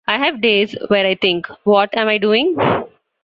[0.07, 2.57] I have days where I think, 'What am I doing?